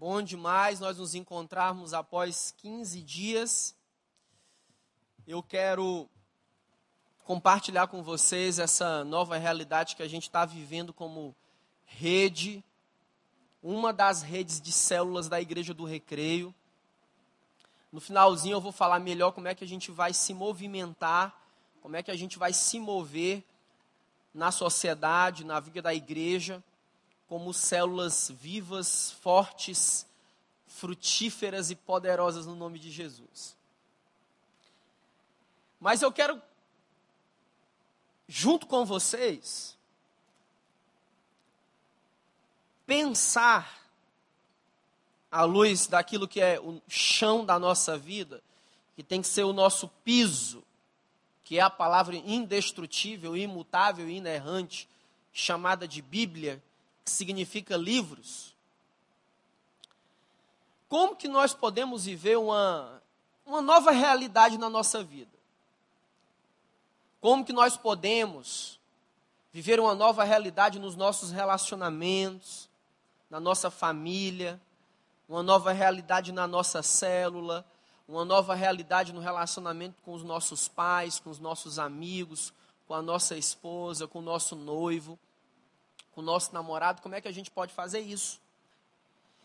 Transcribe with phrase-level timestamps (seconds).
[0.00, 3.76] Bom demais nós nos encontrarmos após 15 dias.
[5.28, 6.08] Eu quero
[7.22, 11.36] compartilhar com vocês essa nova realidade que a gente está vivendo como
[11.84, 12.64] rede,
[13.62, 16.54] uma das redes de células da Igreja do Recreio.
[17.92, 21.38] No finalzinho eu vou falar melhor como é que a gente vai se movimentar,
[21.82, 23.44] como é que a gente vai se mover
[24.32, 26.64] na sociedade, na vida da igreja
[27.30, 30.04] como células vivas, fortes,
[30.66, 33.56] frutíferas e poderosas no nome de Jesus.
[35.78, 36.42] Mas eu quero,
[38.26, 39.78] junto com vocês,
[42.84, 43.80] pensar
[45.30, 48.42] à luz daquilo que é o chão da nossa vida,
[48.96, 50.64] que tem que ser o nosso piso,
[51.44, 54.88] que é a palavra indestrutível, imutável e inerrante,
[55.32, 56.60] chamada de Bíblia,
[57.10, 58.54] que significa livros.
[60.88, 63.02] Como que nós podemos viver uma,
[63.44, 65.38] uma nova realidade na nossa vida?
[67.20, 68.78] Como que nós podemos
[69.52, 72.68] viver uma nova realidade nos nossos relacionamentos,
[73.28, 74.60] na nossa família,
[75.28, 77.64] uma nova realidade na nossa célula,
[78.08, 82.52] uma nova realidade no relacionamento com os nossos pais, com os nossos amigos,
[82.86, 85.18] com a nossa esposa, com o nosso noivo
[86.12, 88.40] com o nosso namorado, como é que a gente pode fazer isso?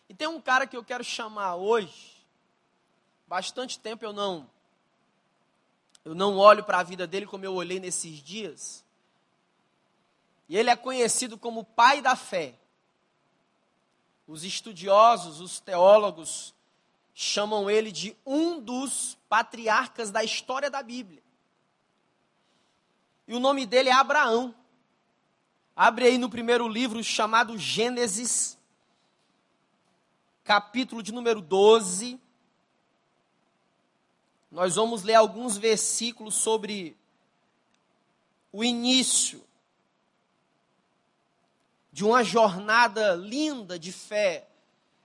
[0.09, 2.15] E tem um cara que eu quero chamar hoje.
[3.27, 4.47] Bastante tempo eu não
[6.05, 8.85] eu não olho para a vida dele como eu olhei nesses dias.
[10.47, 12.53] E ele é conhecido como pai da fé.
[14.27, 16.53] Os estudiosos, os teólogos
[17.15, 21.23] chamam ele de um dos patriarcas da história da Bíblia.
[23.27, 24.53] E o nome dele é Abraão.
[25.77, 28.57] Abre aí no primeiro livro chamado Gênesis,
[30.41, 32.17] capítulo de número 12.
[34.49, 36.95] Nós vamos ler alguns versículos sobre
[38.53, 39.43] o início
[41.91, 44.47] de uma jornada linda de fé,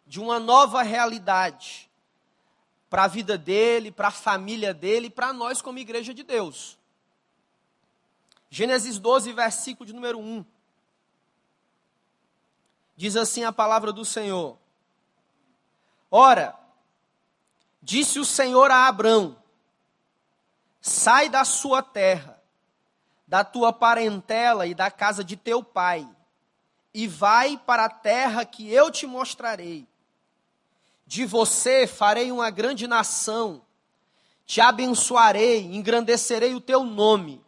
[0.06, 1.90] de uma nova realidade
[2.88, 6.78] para a vida dele, para a família dele, para nós como igreja de Deus.
[8.48, 10.44] Gênesis 12, versículo de número 1.
[13.00, 14.58] Diz assim a palavra do Senhor:
[16.10, 16.54] Ora,
[17.80, 19.38] disse o Senhor a Abrão:
[20.82, 22.38] Sai da sua terra,
[23.26, 26.06] da tua parentela e da casa de teu pai,
[26.92, 29.88] e vai para a terra que eu te mostrarei.
[31.06, 33.62] De você farei uma grande nação,
[34.44, 37.42] te abençoarei, engrandecerei o teu nome.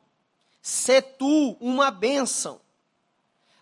[0.62, 2.59] Se tu uma bênção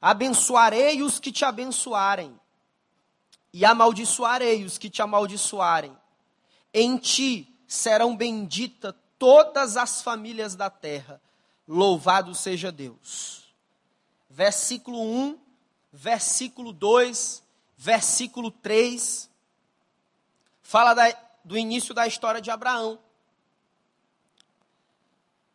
[0.01, 2.39] Abençoarei os que te abençoarem,
[3.53, 5.97] e amaldiçoarei os que te amaldiçoarem.
[6.73, 11.21] Em ti serão benditas todas as famílias da terra.
[11.67, 13.45] Louvado seja Deus.
[14.29, 15.39] Versículo 1,
[15.93, 17.43] versículo 2,
[17.77, 19.29] versículo 3.
[20.63, 21.13] Fala da,
[21.45, 22.99] do início da história de Abraão.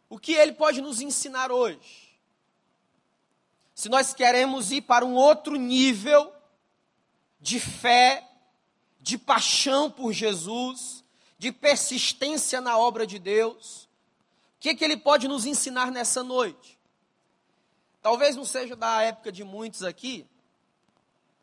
[0.09, 2.04] O que ele pode nos ensinar hoje?
[3.75, 6.33] Se nós queremos ir para um outro nível
[7.41, 8.25] de fé,
[9.01, 11.03] de paixão por Jesus,
[11.37, 13.83] de persistência na obra de Deus,
[14.55, 16.79] o que, que ele pode nos ensinar nessa noite?
[18.01, 20.25] Talvez não seja da época de muitos aqui,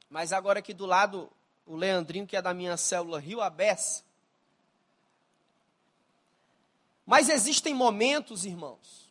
[0.08, 1.30] mas agora aqui do lado,
[1.66, 4.02] o Leandrinho, que é da minha célula Rio Abessa.
[7.04, 9.01] Mas existem momentos, irmãos,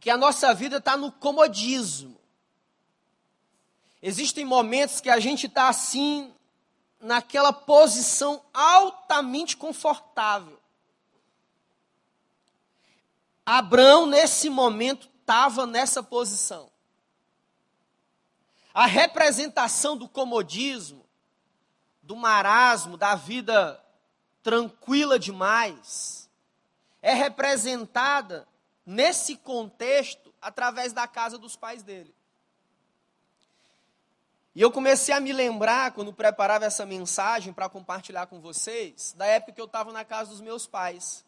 [0.00, 2.18] que a nossa vida está no comodismo.
[4.02, 6.32] Existem momentos que a gente está assim,
[6.98, 10.58] naquela posição altamente confortável.
[13.44, 16.70] Abraão, nesse momento, estava nessa posição.
[18.72, 21.04] A representação do comodismo,
[22.02, 23.84] do marasmo, da vida
[24.42, 26.30] tranquila demais,
[27.02, 28.48] é representada
[28.90, 32.12] nesse contexto, através da casa dos pais dele.
[34.52, 39.26] E eu comecei a me lembrar, quando preparava essa mensagem para compartilhar com vocês, da
[39.26, 41.24] época que eu estava na casa dos meus pais.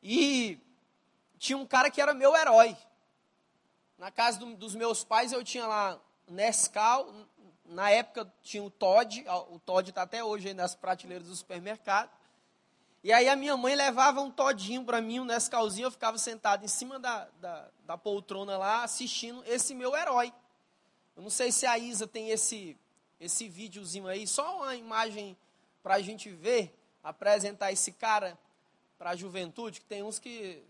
[0.00, 0.56] E
[1.36, 2.76] tinha um cara que era meu herói.
[3.98, 5.98] Na casa do, dos meus pais eu tinha lá
[6.28, 7.12] Nescau,
[7.64, 12.08] na época tinha o Todd, o Todd está até hoje aí nas prateleiras do supermercado.
[13.02, 16.64] E aí a minha mãe levava um todinho para mim, um Nescauzinho, eu ficava sentado
[16.64, 20.32] em cima da, da, da, poltrona lá, assistindo esse meu herói.
[21.16, 22.76] Eu não sei se a Isa tem esse,
[23.20, 25.36] esse videozinho aí, só uma imagem
[25.82, 28.36] para a gente ver, apresentar esse cara
[28.98, 30.62] para a juventude, que tem uns que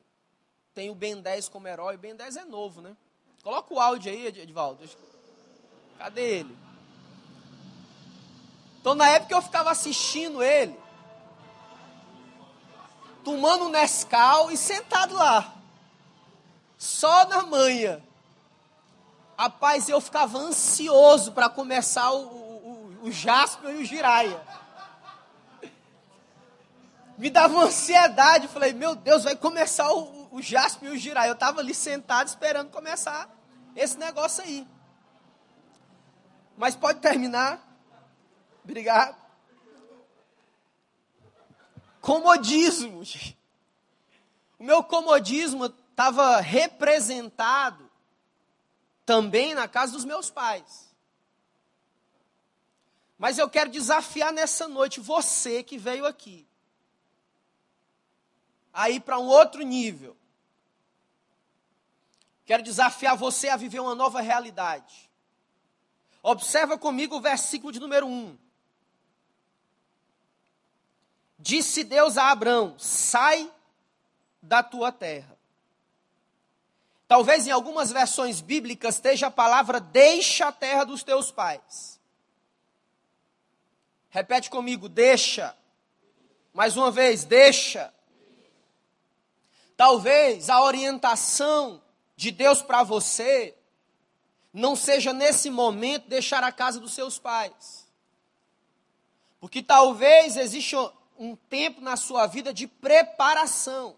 [0.74, 2.94] tem o Ben 10 como herói, Ben 10 é novo, né?
[3.42, 4.88] Coloca o áudio aí, Edvaldo.
[5.96, 6.56] Cadê ele?
[8.80, 10.78] Então, na época eu ficava assistindo ele,
[13.24, 15.54] tomando um Nescau e sentado lá,
[16.76, 18.02] só na manhã.
[19.38, 24.40] Rapaz, eu ficava ansioso para começar o, o, o Jasper e o Giraia.
[27.16, 31.28] Me dava uma ansiedade, falei, meu Deus, vai começar o, o Jasper e o Giraia.
[31.28, 33.28] Eu estava ali sentado esperando começar
[33.74, 34.66] esse negócio aí.
[36.56, 37.60] Mas pode terminar.
[38.64, 39.16] Obrigado.
[42.00, 43.02] Comodismo.
[44.58, 47.88] O meu comodismo estava representado
[49.04, 50.88] também na casa dos meus pais.
[53.18, 56.46] Mas eu quero desafiar nessa noite você que veio aqui
[58.72, 60.16] a ir para um outro nível.
[62.46, 65.10] Quero desafiar você a viver uma nova realidade.
[66.22, 68.38] Observa comigo o versículo de número 1.
[71.38, 73.50] Disse Deus a Abraão: sai
[74.42, 75.38] da tua terra.
[77.06, 81.98] Talvez em algumas versões bíblicas esteja a palavra deixa a terra dos teus pais.
[84.10, 85.56] Repete comigo, deixa.
[86.52, 87.92] Mais uma vez, deixa.
[89.76, 91.80] Talvez a orientação
[92.16, 93.54] de Deus para você
[94.52, 97.86] não seja nesse momento deixar a casa dos seus pais.
[99.40, 103.96] Porque talvez exista um tempo na sua vida de preparação.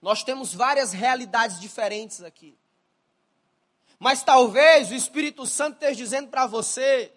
[0.00, 2.56] Nós temos várias realidades diferentes aqui.
[3.98, 7.12] Mas talvez o Espírito Santo esteja dizendo para você,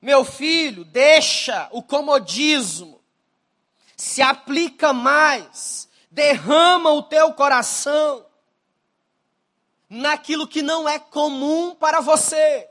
[0.00, 3.00] meu filho, deixa o comodismo,
[3.96, 8.24] se aplica mais, derrama o teu coração
[9.88, 12.68] naquilo que não é comum para você.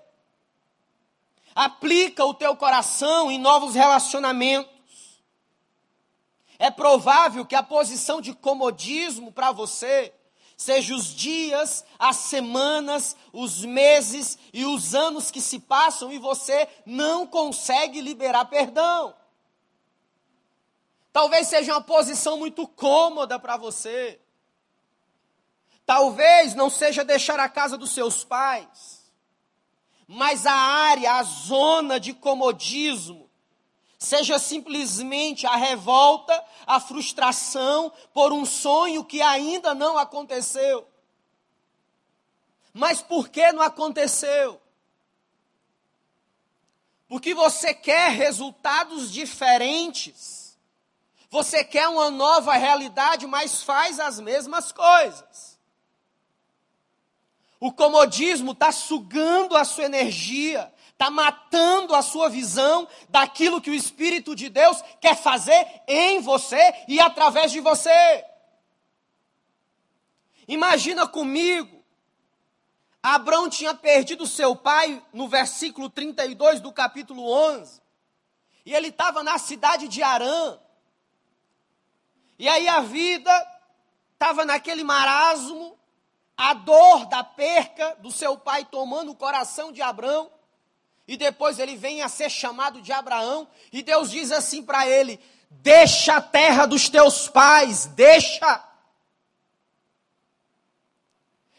[1.53, 4.78] Aplica o teu coração em novos relacionamentos.
[6.59, 10.13] É provável que a posição de comodismo para você
[10.57, 16.67] seja os dias, as semanas, os meses e os anos que se passam e você
[16.85, 19.15] não consegue liberar perdão.
[21.13, 24.19] Talvez seja uma posição muito cômoda para você.
[25.85, 29.09] Talvez não seja deixar a casa dos seus pais,
[30.05, 33.28] mas a área, a zona de comodismo,
[33.99, 40.87] seja simplesmente a revolta, a frustração por um sonho que ainda não aconteceu.
[42.73, 44.61] Mas por que não aconteceu?
[47.09, 50.57] Porque você quer resultados diferentes.
[51.29, 55.59] Você quer uma nova realidade, mas faz as mesmas coisas.
[57.59, 63.73] O comodismo está sugando a sua energia, está matando a sua visão daquilo que o
[63.73, 66.59] Espírito de Deus quer fazer em você
[66.89, 68.25] e através de você.
[70.45, 71.81] Imagina comigo,
[73.01, 77.81] Abraão tinha perdido seu pai no versículo 32 do capítulo 11,
[78.65, 80.59] e ele estava na cidade de Arã,
[82.37, 83.31] e aí a vida
[84.11, 85.79] estava naquele marasmo,
[86.35, 90.29] a dor da perca do seu pai tomando o coração de Abraão,
[91.09, 95.19] e depois ele vem a ser chamado de Abraão, e Deus diz assim para ele:
[95.49, 98.63] Deixa a terra dos teus pais, deixa.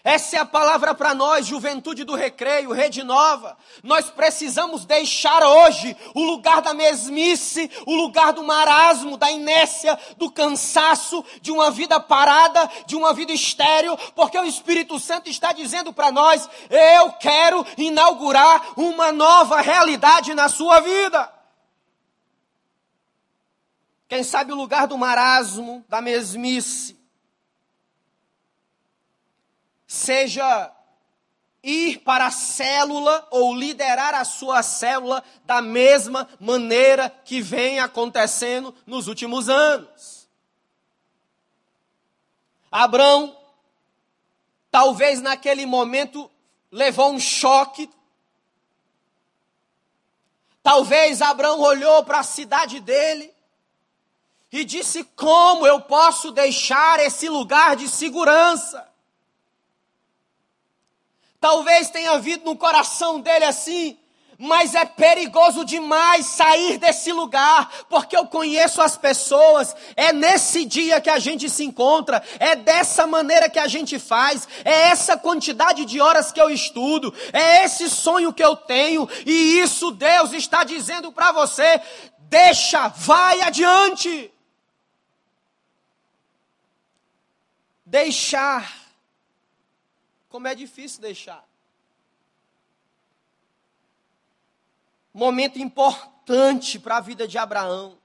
[0.02, 3.56] Essa é a palavra para nós, juventude do recreio, rede nova.
[3.82, 10.30] Nós precisamos deixar hoje o lugar da mesmice, o lugar do marasmo, da inércia, do
[10.30, 15.92] cansaço, de uma vida parada, de uma vida estéril, porque o Espírito Santo está dizendo
[15.92, 21.30] para nós: eu quero inaugurar uma nova realidade na sua vida.
[24.08, 26.99] Quem sabe o lugar do marasmo, da mesmice,
[29.90, 30.72] seja
[31.64, 38.72] ir para a célula ou liderar a sua célula da mesma maneira que vem acontecendo
[38.86, 40.28] nos últimos anos.
[42.70, 43.36] Abraão,
[44.70, 46.30] talvez naquele momento,
[46.70, 47.90] levou um choque.
[50.62, 53.34] Talvez Abraão olhou para a cidade dele
[54.52, 58.88] e disse: Como eu posso deixar esse lugar de segurança?
[61.40, 63.98] Talvez tenha havido no coração dele assim,
[64.38, 69.74] mas é perigoso demais sair desse lugar, porque eu conheço as pessoas.
[69.96, 74.48] É nesse dia que a gente se encontra, é dessa maneira que a gente faz,
[74.64, 79.60] é essa quantidade de horas que eu estudo, é esse sonho que eu tenho, e
[79.60, 81.80] isso Deus está dizendo para você:
[82.20, 84.30] deixa, vai adiante.
[87.84, 88.79] Deixar.
[90.30, 91.50] Como é difícil deixar.
[95.12, 97.98] momento importante para a vida de Abraão.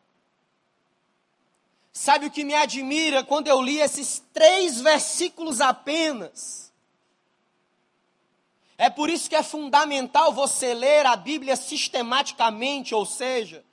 [1.94, 6.74] Sabe o que me admira quando eu li esses três versículos apenas?
[8.78, 13.64] É por isso que é fundamental você ler a Bíblia sistematicamente, ou seja,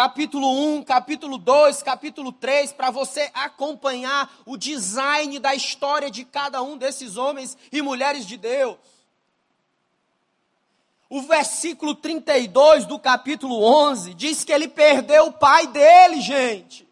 [0.00, 6.62] capítulo 1, capítulo 2, capítulo 3, para você acompanhar o design da história de cada
[6.62, 8.78] um desses homens e mulheres de Deus.
[11.06, 16.88] O versículo 32 do capítulo 11 diz que ele perdeu o pai dele, gente.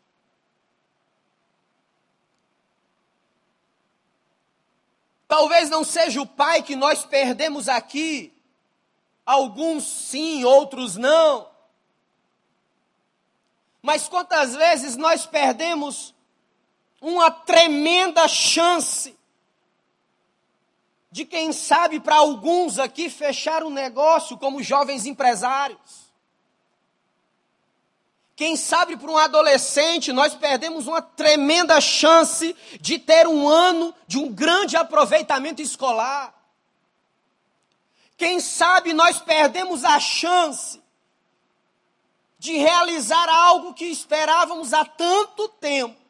[5.27, 8.35] Talvez não seja o pai que nós perdemos aqui.
[9.25, 11.57] Alguns sim, outros não.
[13.83, 16.15] Mas quantas vezes nós perdemos
[17.01, 19.17] uma tremenda chance
[21.11, 26.09] de quem sabe para alguns aqui fechar um negócio como jovens empresários.
[28.37, 34.19] Quem sabe para um adolescente nós perdemos uma tremenda chance de ter um ano de
[34.19, 36.33] um grande aproveitamento escolar.
[38.17, 40.81] Quem sabe nós perdemos a chance
[42.39, 46.09] de realizar algo que esperávamos há tanto tempo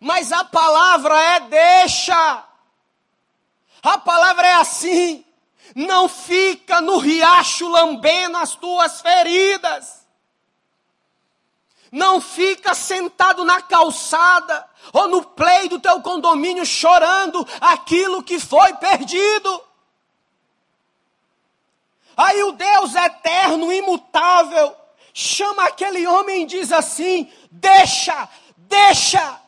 [0.00, 2.44] mas a palavra é deixa.
[3.82, 5.24] A palavra é assim.
[5.74, 10.06] Não fica no riacho lambendo as tuas feridas.
[11.90, 18.74] Não fica sentado na calçada ou no play do teu condomínio chorando aquilo que foi
[18.74, 19.62] perdido.
[22.16, 24.74] Aí o Deus eterno, imutável,
[25.12, 29.40] chama aquele homem e diz assim: deixa, deixa.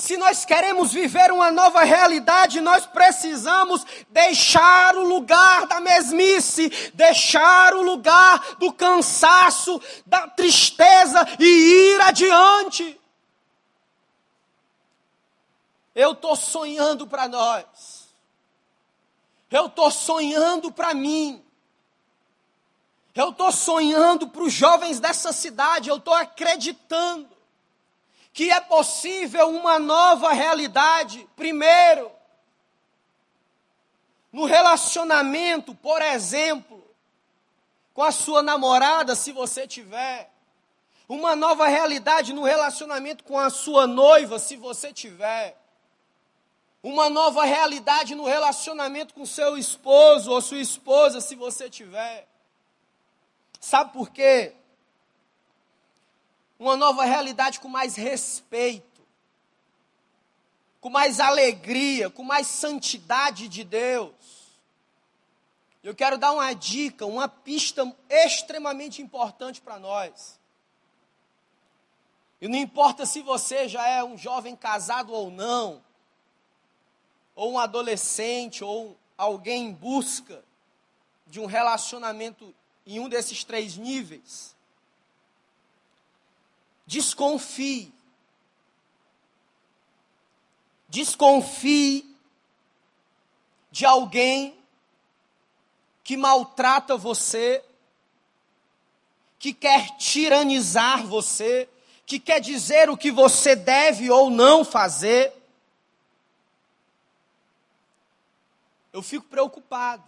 [0.00, 7.74] Se nós queremos viver uma nova realidade, nós precisamos deixar o lugar da mesmice, deixar
[7.74, 13.00] o lugar do cansaço, da tristeza e ir adiante.
[15.96, 17.97] Eu estou sonhando para nós.
[19.50, 21.44] Eu estou sonhando para mim.
[23.14, 25.88] Eu estou sonhando para os jovens dessa cidade.
[25.88, 27.28] Eu estou acreditando
[28.32, 31.28] que é possível uma nova realidade.
[31.34, 32.12] Primeiro,
[34.32, 36.84] no relacionamento, por exemplo,
[37.92, 40.30] com a sua namorada, se você tiver.
[41.08, 45.58] Uma nova realidade no relacionamento com a sua noiva, se você tiver.
[46.82, 52.28] Uma nova realidade no relacionamento com seu esposo ou sua esposa, se você tiver.
[53.60, 54.54] Sabe por quê?
[56.58, 59.06] uma nova realidade com mais respeito,
[60.80, 64.12] com mais alegria, com mais santidade de Deus.
[65.82, 70.38] Eu quero dar uma dica, uma pista extremamente importante para nós.
[72.40, 75.82] E não importa se você já é um jovem casado ou não,
[77.38, 80.42] ou um adolescente, ou alguém em busca
[81.24, 82.52] de um relacionamento
[82.84, 84.56] em um desses três níveis.
[86.84, 87.94] Desconfie.
[90.88, 92.12] Desconfie
[93.70, 94.58] de alguém
[96.02, 97.64] que maltrata você,
[99.38, 101.68] que quer tiranizar você,
[102.04, 105.37] que quer dizer o que você deve ou não fazer.
[108.98, 110.02] Eu fico preocupado.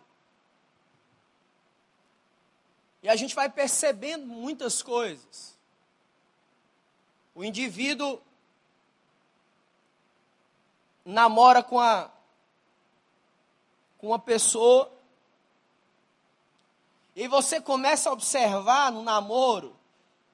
[3.04, 5.56] E a gente vai percebendo muitas coisas.
[7.32, 8.20] O indivíduo
[11.04, 12.10] namora com a
[13.96, 14.92] com uma pessoa
[17.14, 19.76] e você começa a observar no namoro,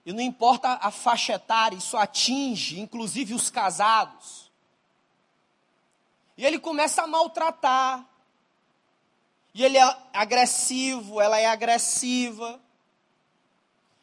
[0.07, 4.51] e não importa a faixa etária, isso atinge inclusive os casados.
[6.39, 8.16] E ele começa a maltratar.
[9.57, 12.61] E ele é agressivo, ela é agressiva.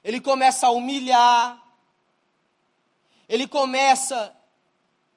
[0.03, 1.63] Ele começa a humilhar
[3.27, 4.31] ele começa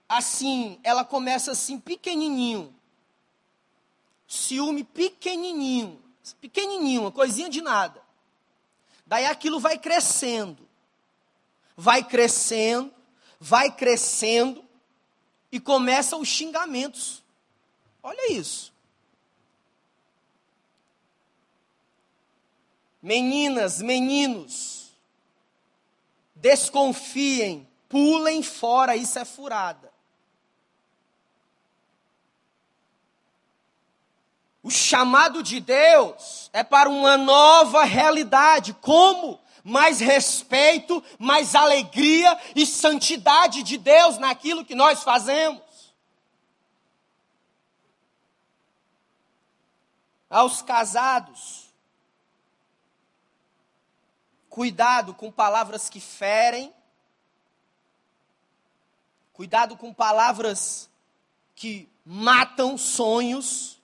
[0.09, 2.75] assim, ela começa assim pequenininho.
[4.27, 6.03] ciúme pequenininho,
[6.41, 8.03] pequenininho, uma coisinha de nada.
[9.07, 10.67] Daí aquilo vai crescendo,
[11.77, 12.91] vai crescendo,
[13.39, 14.65] vai crescendo
[15.53, 17.23] e começam os xingamentos.
[18.03, 18.73] Olha isso.
[23.07, 24.91] Meninas, meninos,
[26.35, 29.93] desconfiem, pulem fora, isso é furada.
[34.61, 38.75] O chamado de Deus é para uma nova realidade.
[38.75, 39.39] Como?
[39.63, 45.63] Mais respeito, mais alegria e santidade de Deus naquilo que nós fazemos.
[50.29, 51.66] Aos casados,
[54.57, 56.73] cuidado com palavras que ferem,
[59.35, 60.89] cuidado com palavras
[61.55, 63.77] que matam sonhos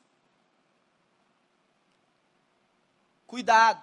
[3.27, 3.83] Cuidado.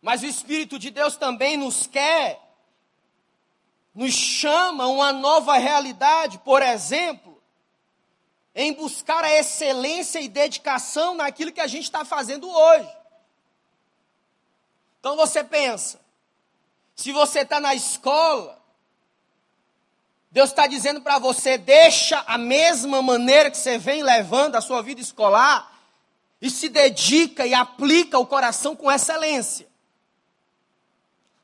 [0.00, 2.40] Mas o Espírito de Deus também nos quer,
[3.94, 7.40] nos chama a uma nova realidade, por exemplo,
[8.52, 13.01] em buscar a excelência e dedicação naquilo que a gente está fazendo hoje.
[15.02, 16.00] Então você pensa,
[16.94, 18.56] se você está na escola,
[20.30, 24.80] Deus está dizendo para você: deixa a mesma maneira que você vem levando a sua
[24.80, 25.76] vida escolar,
[26.40, 29.66] e se dedica e aplica o coração com excelência.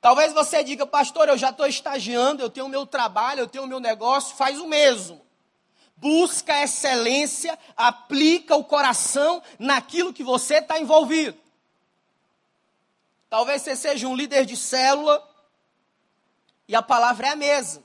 [0.01, 3.65] Talvez você diga, pastor, eu já estou estagiando, eu tenho o meu trabalho, eu tenho
[3.65, 5.21] o meu negócio, faz o mesmo.
[5.97, 11.48] Busca excelência, aplica o coração naquilo que você está envolvido.
[13.29, 15.27] Talvez você seja um líder de célula
[16.67, 17.85] e a palavra é a mesma.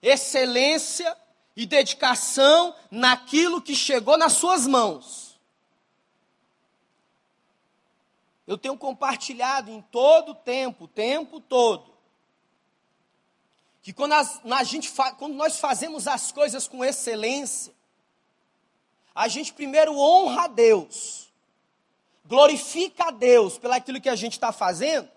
[0.00, 1.16] Excelência
[1.54, 5.32] e dedicação naquilo que chegou nas suas mãos.
[8.46, 11.92] eu tenho compartilhado em todo o tempo, o tempo todo,
[13.82, 17.74] que quando, as, a gente quando nós fazemos as coisas com excelência,
[19.14, 21.21] a gente primeiro honra a Deus,
[22.24, 25.08] glorifica a Deus pelo aquilo que a gente está fazendo,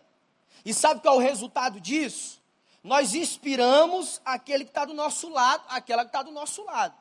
[0.64, 2.42] e sabe qual é o resultado disso?
[2.84, 6.96] Nós inspiramos aquele que está do nosso lado, aquela que está do nosso lado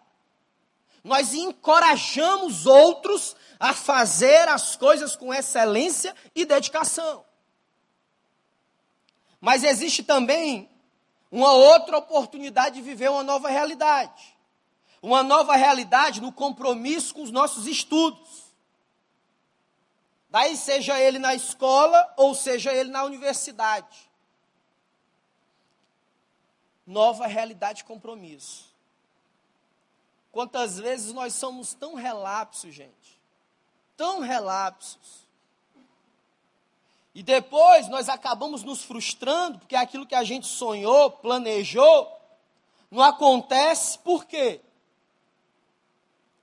[1.05, 7.23] nós encorajamos outros a fazer as coisas com excelência e dedicação.
[9.39, 10.71] Mas existe também
[11.31, 14.35] uma outra oportunidade de viver uma nova realidade.
[15.03, 18.34] Uma nova realidade no compromisso com os nossos estudos.
[20.35, 24.11] Daí, seja ele na escola ou seja ele na universidade.
[26.85, 28.65] Nova realidade de compromisso.
[30.33, 33.23] Quantas vezes nós somos tão relapsos, gente?
[33.97, 35.25] Tão relapsos.
[37.15, 42.11] E depois nós acabamos nos frustrando, porque aquilo que a gente sonhou, planejou,
[42.91, 44.61] não acontece, por quê?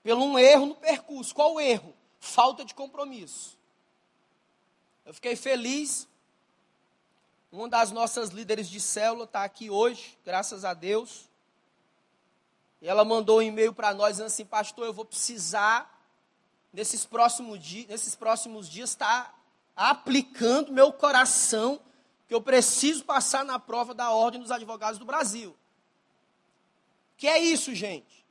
[0.02, 1.36] Pelo um erro no percurso.
[1.36, 1.94] Qual o erro?
[2.22, 3.60] Falta de compromisso.
[5.12, 6.08] Eu fiquei feliz.
[7.52, 11.30] Uma das nossas líderes de célula está aqui hoje, graças a Deus.
[12.82, 16.02] E ela mandou um e-mail para nós assim, pastor, eu vou precisar,
[16.72, 19.36] nesses próximos, dias, nesses próximos dias, estar tá
[19.76, 21.82] aplicando meu coração,
[22.26, 25.54] que eu preciso passar na prova da Ordem dos Advogados do Brasil.
[27.18, 28.26] Que é isso, gente?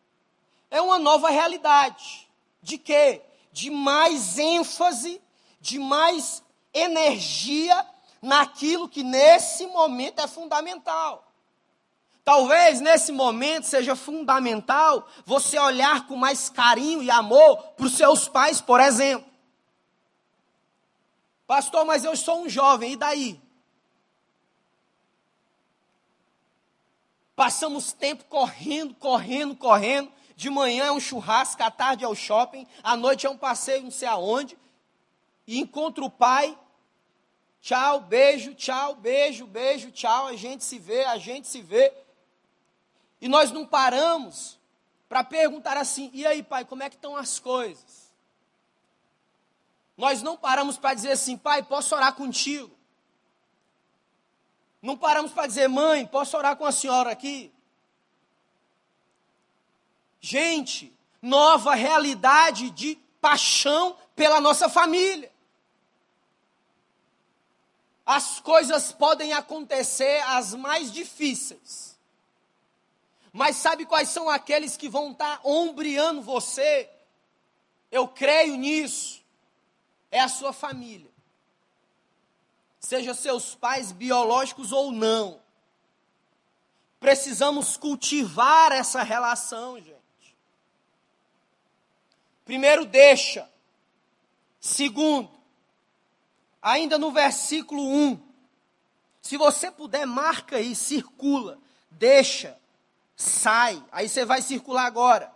[0.71, 2.27] É uma nova realidade.
[2.63, 3.21] De quê?
[3.53, 5.21] De mais ênfase,
[5.61, 7.87] de mais energia
[8.21, 11.27] naquilo que nesse momento é fundamental.
[12.25, 18.29] Talvez nesse momento seja fundamental você olhar com mais carinho e amor para os seus
[18.29, 19.29] pais, por exemplo.
[21.47, 23.41] Pastor, mas eu sou um jovem, e daí?
[27.35, 30.13] Passamos tempo correndo, correndo, correndo.
[30.37, 33.83] De manhã é um churrasco, à tarde é o shopping, à noite é um passeio
[33.83, 34.57] não sei aonde.
[35.51, 36.57] E encontro o pai.
[37.61, 40.29] Tchau, beijo, tchau, beijo, beijo, tchau.
[40.29, 41.93] A gente se vê, a gente se vê.
[43.21, 44.61] E nós não paramos
[45.09, 48.13] para perguntar assim: e aí, pai, como é que estão as coisas?
[49.97, 52.71] Nós não paramos para dizer assim: pai, posso orar contigo?
[54.81, 57.53] Não paramos para dizer: mãe, posso orar com a senhora aqui?
[60.21, 65.40] Gente, nova realidade de paixão pela nossa família.
[68.13, 71.97] As coisas podem acontecer as mais difíceis
[73.33, 76.91] Mas sabe quais são aqueles que vão estar tá ombreando você?
[77.89, 79.23] Eu creio nisso.
[80.11, 81.09] É a sua família.
[82.81, 85.41] Seja seus pais biológicos ou não.
[86.99, 90.37] Precisamos cultivar essa relação, gente.
[92.45, 93.49] Primeiro, deixa.
[94.61, 95.31] Segundo,
[96.63, 98.31] ainda no versículo 1,
[99.23, 101.59] se você puder, marca aí, circula,
[101.91, 102.59] deixa,
[103.17, 103.83] sai.
[103.93, 105.33] Aí você vai circular agora.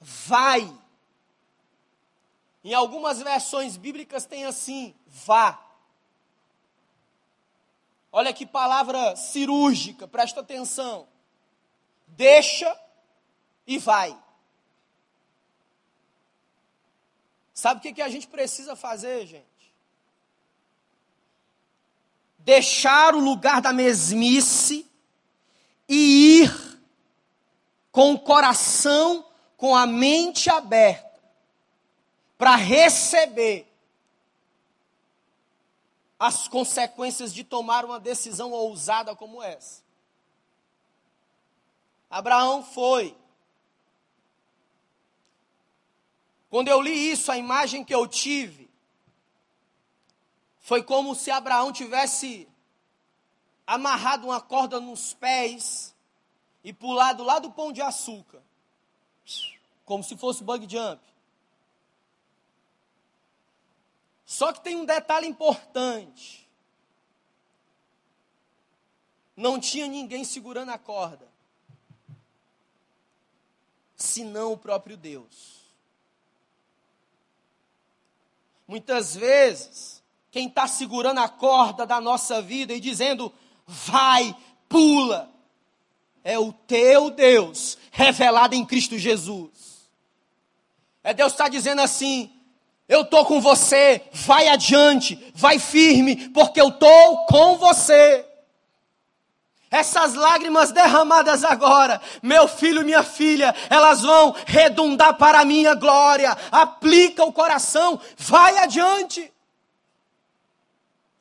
[0.00, 0.72] Vai.
[2.62, 5.60] Em algumas versões bíblicas tem assim: vá.
[8.10, 11.08] Olha que palavra cirúrgica, presta atenção.
[12.06, 12.78] Deixa
[13.66, 14.16] e vai.
[17.52, 19.53] Sabe o que, que a gente precisa fazer, gente?
[22.44, 24.86] Deixar o lugar da mesmice
[25.88, 26.78] e ir
[27.90, 29.26] com o coração,
[29.56, 31.20] com a mente aberta,
[32.36, 33.66] para receber
[36.18, 39.82] as consequências de tomar uma decisão ousada como essa.
[42.10, 43.16] Abraão foi
[46.54, 48.63] Quando eu li isso, a imagem que eu tive
[50.64, 52.48] foi como se Abraão tivesse
[53.66, 55.94] amarrado uma corda nos pés
[56.64, 58.42] e pulado lá do pão de açúcar,
[59.84, 61.02] como se fosse bug jump.
[64.24, 66.48] Só que tem um detalhe importante.
[69.36, 71.28] Não tinha ninguém segurando a corda,
[73.94, 75.62] senão o próprio Deus.
[78.66, 80.02] Muitas vezes,
[80.34, 83.32] quem está segurando a corda da nossa vida e dizendo,
[83.64, 84.34] vai,
[84.68, 85.30] pula,
[86.24, 89.88] é o teu Deus revelado em Cristo Jesus.
[91.04, 92.32] É Deus está dizendo assim:
[92.88, 98.26] eu estou com você, vai adiante, vai firme, porque eu estou com você.
[99.70, 106.36] Essas lágrimas derramadas agora, meu filho, minha filha, elas vão redundar para a minha glória.
[106.50, 109.32] Aplica o coração, vai adiante.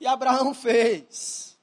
[0.03, 1.57] E Abraão fez.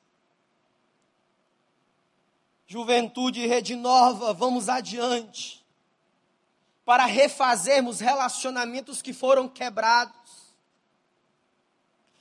[2.66, 5.62] Juventude Rede Nova, vamos adiante.
[6.82, 10.54] Para refazermos relacionamentos que foram quebrados.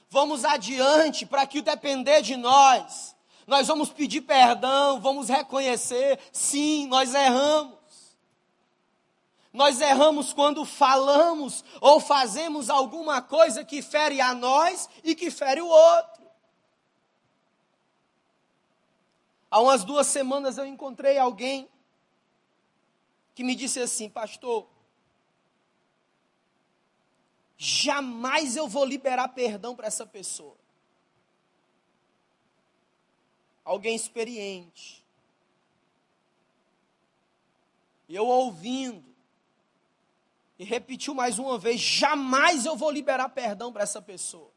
[0.09, 3.15] Vamos adiante para que o depender de nós
[3.47, 7.78] nós vamos pedir perdão, vamos reconhecer, sim, nós erramos.
[9.51, 15.61] Nós erramos quando falamos ou fazemos alguma coisa que fere a nós e que fere
[15.61, 16.29] o outro.
[19.49, 21.67] Há umas duas semanas eu encontrei alguém
[23.33, 24.67] que me disse assim, pastor,
[27.57, 30.59] jamais eu vou liberar perdão para essa pessoa.
[33.69, 35.05] alguém experiente.
[38.09, 39.05] Eu ouvindo,
[40.59, 44.51] e repetiu mais uma vez: jamais eu vou liberar perdão para essa pessoa.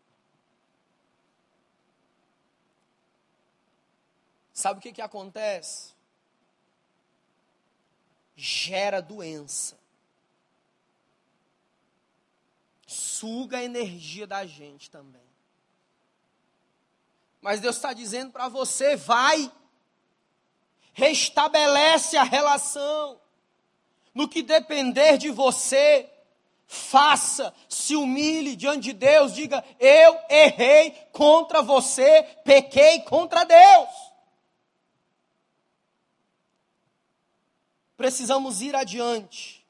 [4.53, 5.95] Sabe o que, que acontece?
[8.35, 9.79] Gera doença.
[12.85, 15.23] Suga a energia da gente também.
[17.41, 19.53] Mas Deus está dizendo para você: vai,
[20.93, 23.22] restabelece a relação.
[24.15, 26.09] No que depender de você,
[26.67, 33.89] faça, se humilhe diante de Deus, diga: Eu errei contra você, pequei contra Deus.
[37.97, 39.65] Precisamos ir adiante.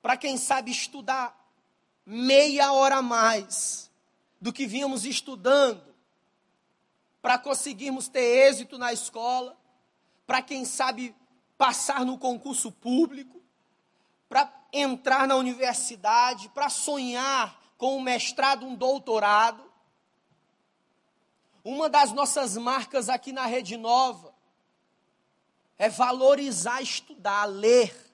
[0.00, 1.36] Para quem sabe estudar
[2.04, 3.90] meia hora a mais
[4.40, 5.94] do que vínhamos estudando
[7.20, 9.56] para conseguirmos ter êxito na escola,
[10.26, 11.14] para quem sabe
[11.58, 13.42] passar no concurso público,
[14.28, 19.64] para entrar na universidade, para sonhar com um mestrado, um doutorado.
[21.64, 24.32] Uma das nossas marcas aqui na Rede Nova
[25.76, 28.06] é valorizar estudar, ler.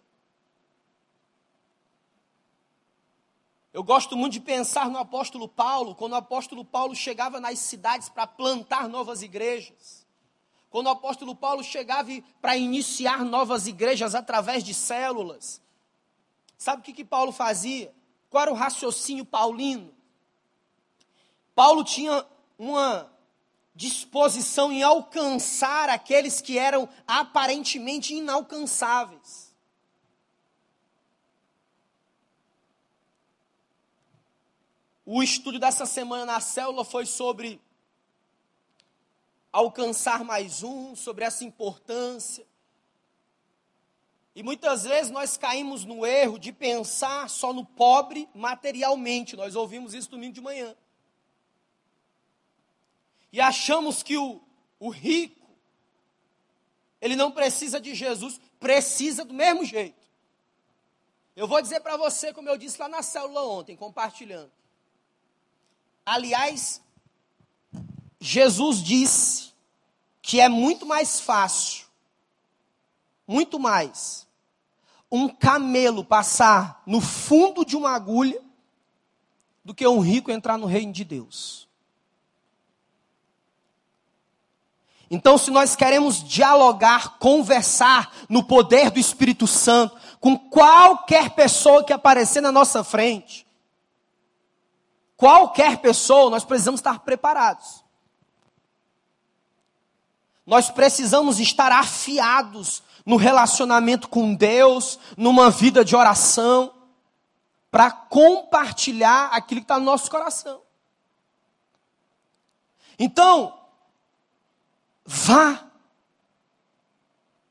[3.73, 8.09] Eu gosto muito de pensar no apóstolo Paulo, quando o apóstolo Paulo chegava nas cidades
[8.09, 10.04] para plantar novas igrejas.
[10.75, 12.11] Quando o apóstolo Paulo chegava
[12.43, 15.63] para iniciar novas igrejas através de células.
[16.59, 17.95] Sabe o que, que Paulo fazia?
[18.29, 19.95] Qual era o raciocínio paulino?
[21.55, 22.27] Paulo tinha
[22.59, 23.09] uma
[23.73, 29.55] disposição em alcançar aqueles que eram aparentemente inalcançáveis.
[35.07, 37.63] O estudo dessa semana na célula foi sobre
[39.55, 42.45] alcançar mais um, sobre essa importância.
[44.35, 49.37] E muitas vezes nós caímos no erro de pensar só no pobre materialmente.
[49.37, 50.75] Nós ouvimos isso domingo de manhã
[53.35, 54.41] e achamos que o,
[54.79, 55.51] o rico,
[57.01, 60.09] ele não precisa de Jesus, precisa do mesmo jeito.
[61.35, 64.53] Eu vou dizer para você, como eu disse lá na célula ontem, compartilhando.
[66.07, 66.81] Aliás,
[68.27, 69.53] Jesus disse
[70.23, 71.85] que é muito mais fácil,
[73.29, 74.27] muito mais,
[75.13, 78.41] um camelo passar no fundo de uma agulha
[79.63, 81.69] do que um rico entrar no reino de Deus.
[85.11, 91.93] Então, se nós queremos dialogar, conversar no poder do Espírito Santo com qualquer pessoa que
[91.93, 93.47] aparecer na nossa frente,
[95.15, 97.84] qualquer pessoa, nós precisamos estar preparados.
[100.47, 106.73] Nós precisamos estar afiados no relacionamento com Deus, numa vida de oração,
[107.71, 110.61] para compartilhar aquilo que está no nosso coração.
[112.99, 113.53] Então,
[115.05, 115.61] Vá.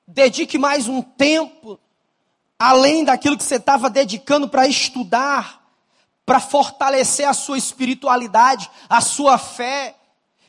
[0.07, 1.79] Dedique mais um tempo,
[2.57, 5.63] além daquilo que você estava dedicando para estudar,
[6.25, 9.95] para fortalecer a sua espiritualidade, a sua fé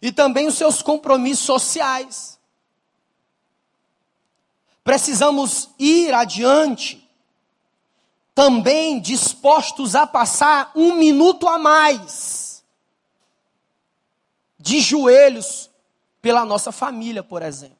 [0.02, 2.33] e também os seus compromissos sociais.
[4.84, 7.10] Precisamos ir adiante,
[8.34, 12.62] também dispostos a passar um minuto a mais,
[14.58, 15.70] de joelhos,
[16.20, 17.76] pela nossa família, por exemplo.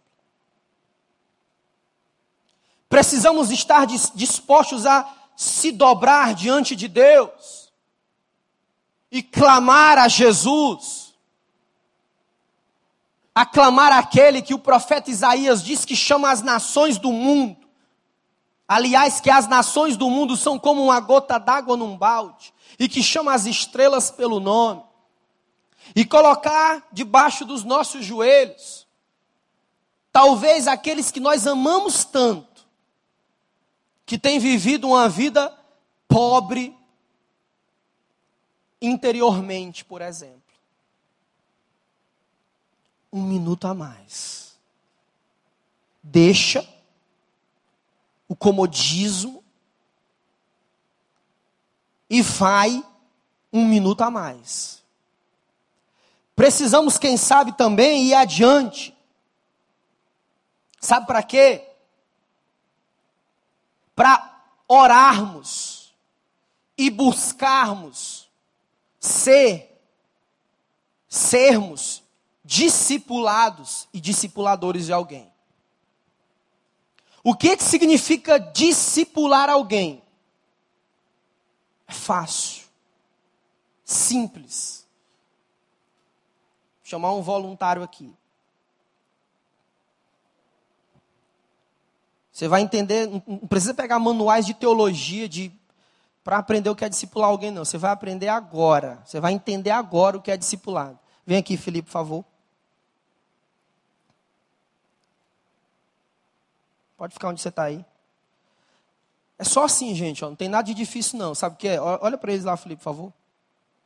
[2.88, 7.73] Precisamos estar dispostos a se dobrar diante de Deus
[9.11, 11.04] e clamar a Jesus,
[13.35, 17.57] aclamar aquele que o profeta Isaías diz que chama as nações do mundo.
[18.66, 23.03] Aliás, que as nações do mundo são como uma gota d'água num balde e que
[23.03, 24.83] chama as estrelas pelo nome
[25.94, 28.87] e colocar debaixo dos nossos joelhos,
[30.11, 32.66] talvez aqueles que nós amamos tanto,
[34.07, 35.55] que têm vivido uma vida
[36.09, 36.77] pobre
[38.81, 40.43] interiormente, por exemplo.
[43.14, 44.59] Um minuto a mais.
[46.03, 46.68] Deixa
[48.29, 49.44] o comodismo
[52.11, 52.85] e vai
[53.53, 54.83] um minuto a mais.
[56.35, 58.92] Precisamos, quem sabe, também ir adiante.
[60.81, 61.70] Sabe para quê?
[63.94, 65.94] Para orarmos
[66.77, 68.29] e buscarmos
[68.98, 69.81] ser,
[71.09, 72.04] sermos
[72.44, 75.33] discipulados e discipuladores de alguém.
[77.22, 80.02] O que, que significa discipular alguém?
[81.87, 82.64] É fácil,
[83.85, 84.85] simples
[86.85, 88.14] chamar um voluntário aqui.
[92.30, 95.50] Você vai entender, não precisa pegar manuais de teologia de
[96.22, 97.64] para aprender o que é discipular alguém, não.
[97.64, 99.02] Você vai aprender agora.
[99.04, 100.98] Você vai entender agora o que é discipulado.
[101.26, 102.24] Vem aqui, Felipe, por favor.
[107.05, 107.85] Pode ficar onde você está aí.
[109.38, 110.25] É só assim, gente.
[110.25, 111.35] Ó, não tem nada de difícil, não.
[111.35, 111.79] Sabe o que é?
[111.79, 113.12] Olha para eles lá, Felipe, por favor.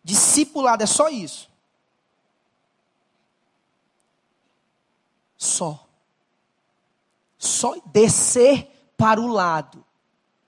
[0.04, 1.50] Discipulado é só isso.
[5.36, 5.84] só.
[7.36, 9.84] Só descer para o lado.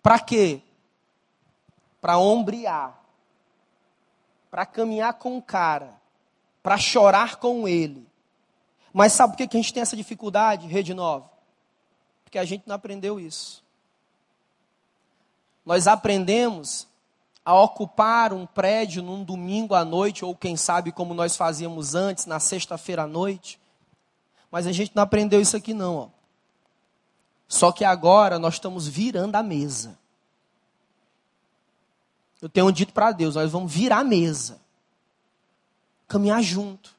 [0.01, 0.63] Para quê?
[2.01, 2.97] Para ombrear.
[4.49, 6.01] Para caminhar com o cara.
[6.63, 8.09] Para chorar com ele.
[8.93, 11.30] Mas sabe por que a gente tem essa dificuldade, Rede Nova?
[12.31, 13.61] Porque a gente não aprendeu isso.
[15.67, 16.87] Nós aprendemos
[17.45, 22.27] a ocupar um prédio num domingo à noite, ou quem sabe como nós fazíamos antes,
[22.27, 23.59] na sexta-feira à noite,
[24.49, 26.09] mas a gente não aprendeu isso aqui não, ó.
[27.49, 29.99] Só que agora nós estamos virando a mesa.
[32.41, 34.61] Eu tenho dito para Deus, nós vamos virar a mesa.
[36.07, 36.95] Caminhar junto.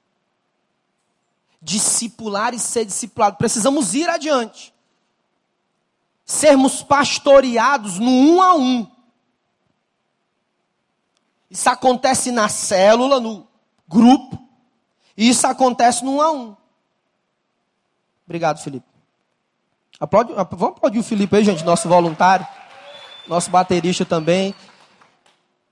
[1.61, 3.37] Discipular e ser discipulado.
[3.37, 4.73] Precisamos ir adiante.
[6.31, 8.87] Sermos pastoreados no um a um.
[11.49, 13.45] Isso acontece na célula, no
[13.85, 14.41] grupo.
[15.17, 16.55] E isso acontece no um a um.
[18.25, 18.85] Obrigado, Felipe.
[19.99, 22.47] Aplaude, vamos aplaudir o Felipe aí, gente, nosso voluntário,
[23.27, 24.55] nosso baterista também.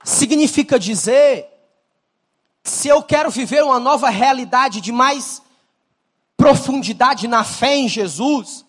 [0.03, 1.47] Significa dizer,
[2.65, 5.41] se eu quero viver uma nova realidade de mais
[6.35, 8.65] profundidade na fé em Jesus,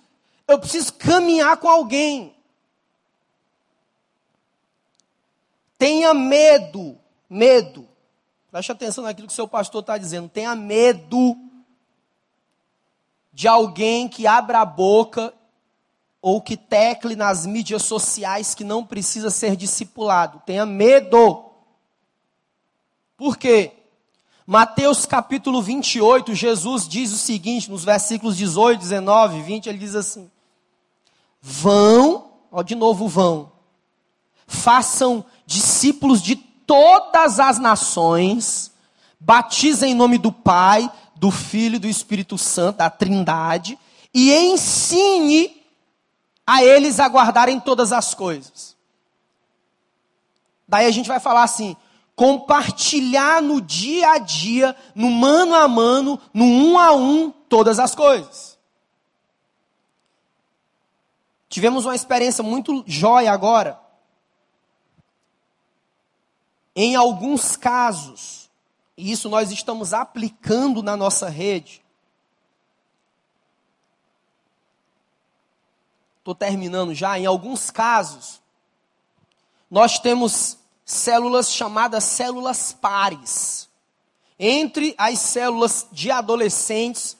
[0.52, 2.34] eu preciso caminhar com alguém.
[5.78, 7.88] Tenha medo, medo.
[8.50, 10.28] Preste atenção naquilo que seu pastor está dizendo.
[10.28, 11.36] Tenha medo
[13.32, 15.32] de alguém que abra a boca
[16.20, 20.42] ou que tecle nas mídias sociais que não precisa ser discipulado.
[20.44, 21.46] Tenha medo.
[23.16, 23.72] Por quê?
[24.46, 30.30] Mateus capítulo 28, Jesus diz o seguinte, nos versículos 18, 19, 20, ele diz assim:
[31.40, 33.52] Vão, ó, de novo vão,
[34.46, 38.72] façam discípulos de todas as nações,
[39.18, 43.78] batizem em nome do Pai, do Filho e do Espírito Santo, da Trindade,
[44.12, 45.60] e ensine
[46.46, 48.76] a eles aguardarem todas as coisas.
[50.68, 51.76] Daí a gente vai falar assim:
[52.14, 57.94] compartilhar no dia a dia, no mano a mano, no um a um, todas as
[57.94, 58.49] coisas.
[61.50, 63.78] Tivemos uma experiência muito jóia agora.
[66.76, 68.48] Em alguns casos,
[68.96, 71.84] e isso nós estamos aplicando na nossa rede,
[76.20, 78.40] estou terminando já, em alguns casos,
[79.68, 83.68] nós temos células chamadas células pares.
[84.38, 87.16] Entre as células de adolescentes,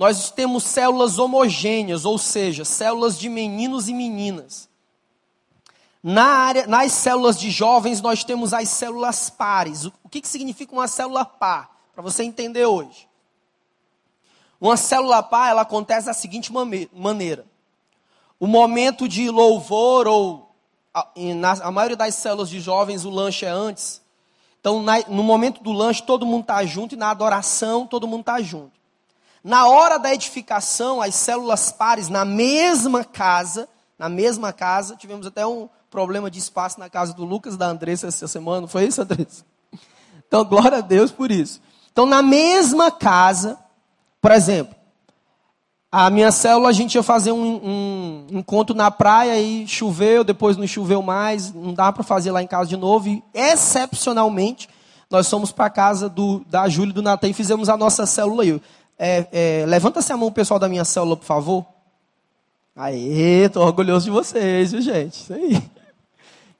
[0.00, 4.66] nós temos células homogêneas, ou seja, células de meninos e meninas.
[6.02, 9.84] Na área, nas células de jovens, nós temos as células pares.
[9.84, 11.76] O que, que significa uma célula par?
[11.92, 13.06] Para você entender hoje.
[14.58, 17.44] Uma célula par, ela acontece da seguinte maneira
[18.40, 20.50] o momento de louvor, ou
[21.36, 24.00] na a maioria das células de jovens, o lanche é antes.
[24.58, 28.20] Então, na, no momento do lanche, todo mundo está junto, e na adoração, todo mundo
[28.20, 28.79] está junto.
[29.42, 35.46] Na hora da edificação, as células pares, na mesma casa, na mesma casa, tivemos até
[35.46, 39.02] um problema de espaço na casa do Lucas da Andressa essa semana, não foi isso,
[39.02, 39.44] Andressa?
[40.26, 41.60] Então, glória a Deus por isso.
[41.90, 43.58] Então, na mesma casa,
[44.20, 44.76] por exemplo,
[45.90, 50.56] a minha célula, a gente ia fazer um, um, encontro na praia e choveu, depois
[50.56, 53.08] não choveu mais, não dá para fazer lá em casa de novo.
[53.08, 54.68] E, excepcionalmente,
[55.10, 58.06] nós fomos para a casa do, da Júlia e do Natan e fizemos a nossa
[58.06, 58.62] célula aí.
[59.02, 59.26] É,
[59.62, 61.64] é, Levanta-se a mão pessoal da minha célula, por favor.
[62.76, 65.14] Aê, estou orgulhoso de vocês, viu, gente?
[65.14, 65.70] Isso aí.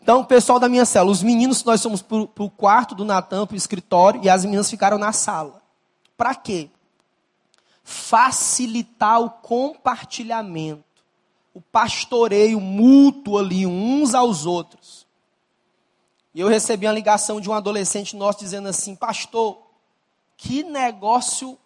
[0.02, 3.54] Então, pessoal da minha célula, os meninos, nós fomos para o quarto do Natan, para
[3.54, 5.60] o escritório, e as meninas ficaram na sala.
[6.16, 6.70] Para quê?
[7.90, 10.84] facilitar o compartilhamento,
[11.52, 15.06] o pastoreio mútuo ali, uns aos outros.
[16.32, 19.60] E eu recebi uma ligação de um adolescente nosso dizendo assim: Pastor,
[20.36, 21.58] que negócio,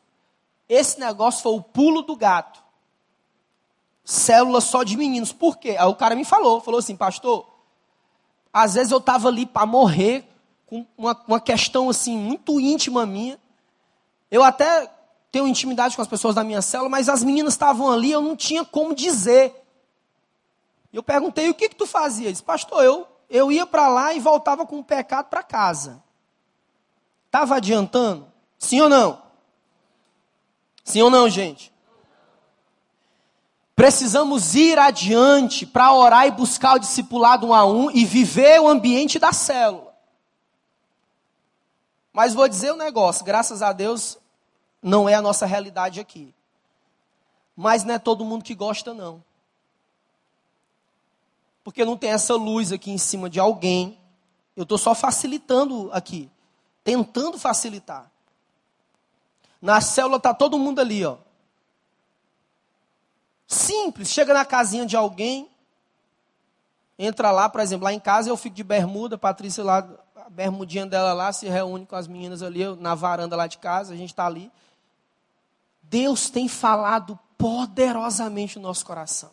[0.69, 2.63] esse negócio foi o pulo do gato.
[4.05, 5.33] Célula só de meninos.
[5.33, 5.77] Por quê?
[5.79, 7.47] Aí o cara me falou: falou assim, Pastor,
[8.53, 10.25] às vezes eu estava ali para morrer,
[10.67, 13.39] com uma, uma questão assim, muito íntima minha.
[14.31, 14.91] Eu até
[15.31, 18.37] tenho intimidade com as pessoas da minha célula, mas as meninas estavam ali, eu não
[18.37, 19.53] tinha como dizer.
[20.93, 22.27] Eu perguntei, o que que tu fazia?
[22.27, 26.01] Ele disse, pastor, eu, eu ia para lá e voltava com o pecado para casa.
[27.27, 28.29] Estava adiantando?
[28.57, 29.24] Sim ou não?
[30.85, 31.73] Sim ou não, gente?
[33.75, 38.69] Precisamos ir adiante para orar e buscar o discipulado um a um e viver o
[38.69, 39.93] ambiente da célula.
[42.13, 44.17] Mas vou dizer um negócio, graças a Deus,
[44.81, 46.33] não é a nossa realidade aqui.
[47.57, 49.25] Mas não é todo mundo que gosta, não.
[51.65, 53.99] Porque não tem essa luz aqui em cima de alguém.
[54.55, 56.31] Eu estou só facilitando aqui.
[56.85, 58.09] Tentando facilitar.
[59.65, 61.17] Na célula está todo mundo ali, ó.
[63.47, 64.11] Simples.
[64.11, 65.49] Chega na casinha de alguém.
[66.99, 69.79] Entra lá, por exemplo, lá em casa eu fico de bermuda, Patrícia lá,
[70.17, 73.57] a bermudinha dela lá, se reúne com as meninas ali, eu, na varanda lá de
[73.57, 74.53] casa, a gente está ali.
[75.85, 79.31] Deus tem falado poderosamente no nosso coração.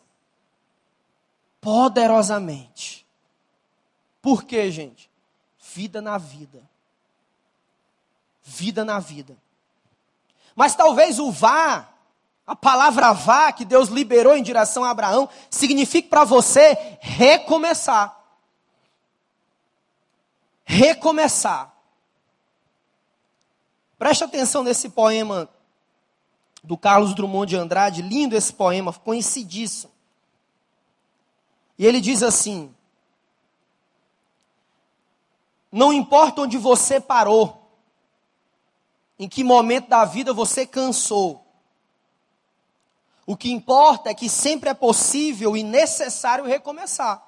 [1.60, 3.06] Poderosamente.
[4.22, 5.10] Por quê, gente?
[5.74, 6.62] Vida na vida.
[8.42, 9.36] Vida na vida.
[10.54, 11.88] Mas talvez o vá,
[12.46, 18.18] a palavra vá que Deus liberou em direção a Abraão, signifique para você recomeçar.
[20.64, 21.72] Recomeçar.
[23.98, 25.48] Preste atenção nesse poema
[26.62, 29.92] do Carlos Drummond de Andrade, lindo esse poema, conhecidíssimo.
[31.78, 32.74] E ele diz assim:
[35.70, 37.61] Não importa onde você parou,
[39.18, 41.42] em que momento da vida você cansou,
[43.26, 47.22] o que importa é que sempre é possível e necessário recomeçar.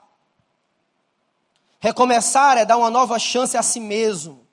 [1.79, 4.45] Recomeçar é dar uma nova chance a si mesmo,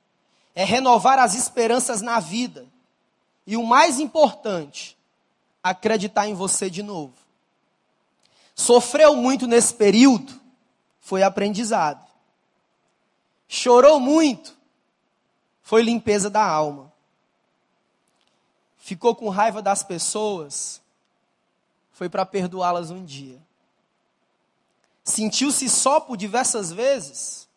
[0.53, 2.67] é renovar as esperanças na vida.
[3.47, 4.97] E o mais importante,
[5.63, 7.13] acreditar em você de novo.
[8.53, 10.39] Sofreu muito nesse período,
[10.99, 12.05] foi aprendizado.
[13.47, 14.55] Chorou muito,
[15.61, 16.90] foi limpeza da alma.
[18.81, 20.81] Ficou com raiva das pessoas,
[21.91, 23.39] foi para perdoá-las um dia.
[25.03, 27.47] Sentiu-se só por diversas vezes,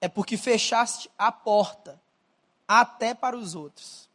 [0.00, 2.00] é porque fechaste a porta
[2.68, 4.08] até para os outros.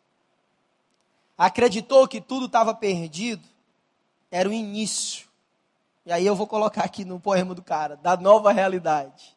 [1.38, 3.46] Acreditou que tudo estava perdido,
[4.32, 5.28] era o início.
[6.06, 9.36] E aí eu vou colocar aqui no poema do cara, da nova realidade.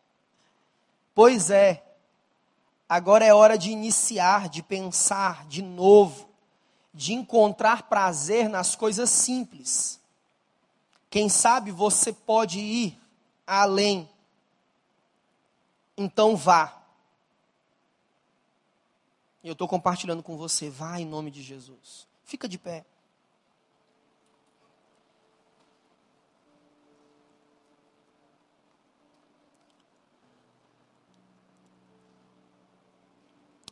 [1.16, 1.82] Pois é,
[2.88, 6.32] agora é hora de iniciar, de pensar de novo,
[6.94, 10.00] de encontrar prazer nas coisas simples.
[11.10, 12.98] Quem sabe você pode ir
[13.44, 14.08] além.
[15.96, 16.80] Então vá.
[19.42, 20.70] Eu estou compartilhando com você.
[20.70, 22.06] Vá em nome de Jesus.
[22.24, 22.84] Fica de pé.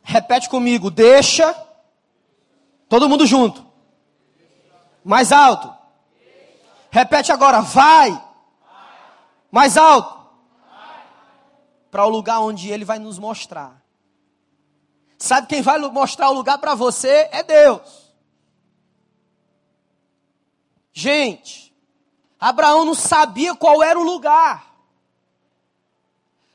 [0.03, 0.91] Repete comigo.
[0.91, 1.72] Deixa.
[2.93, 3.65] Todo mundo junto.
[5.03, 5.73] Mais alto.
[6.91, 7.59] Repete agora.
[7.59, 8.23] Vai.
[9.49, 10.29] Mais alto.
[11.89, 13.81] Para o lugar onde ele vai nos mostrar.
[15.17, 17.27] Sabe quem vai mostrar o lugar para você?
[17.31, 18.13] É Deus.
[20.93, 21.75] Gente,
[22.39, 24.71] Abraão não sabia qual era o lugar.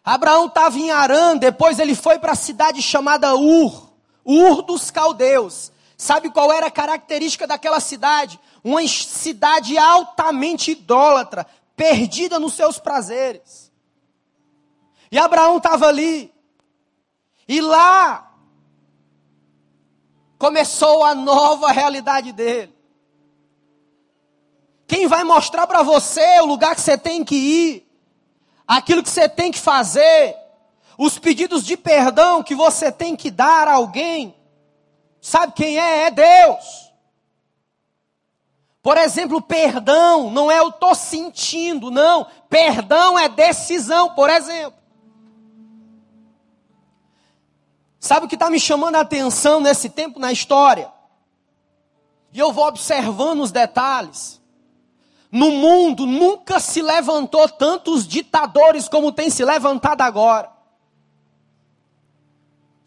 [0.04, 3.90] Abraão estava em Arã, depois ele foi para a cidade chamada Ur,
[4.24, 5.72] Ur dos Caldeus.
[5.98, 8.40] Sabe qual era a característica daquela cidade?
[8.64, 11.46] Uma cidade altamente idólatra,
[11.76, 13.70] perdida nos seus prazeres.
[15.12, 16.32] E Abraão estava ali.
[17.46, 18.32] E lá
[20.38, 22.72] começou a nova realidade dele.
[24.86, 27.88] Quem vai mostrar para você o lugar que você tem que ir?
[28.68, 30.36] aquilo que você tem que fazer,
[30.98, 34.36] os pedidos de perdão que você tem que dar a alguém.
[35.20, 36.06] Sabe quem é?
[36.06, 36.92] É Deus.
[38.82, 42.26] Por exemplo, perdão não é eu estou sentindo, não.
[42.48, 44.78] Perdão é decisão, por exemplo.
[48.00, 50.90] Sabe o que está me chamando a atenção nesse tempo na história?
[52.32, 54.40] E eu vou observando os detalhes.
[55.30, 60.50] No mundo nunca se levantou tantos ditadores como tem se levantado agora.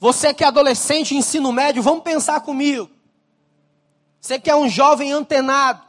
[0.01, 2.89] Você que é adolescente, ensino médio, vamos pensar comigo.
[4.19, 5.83] Você que é um jovem antenado.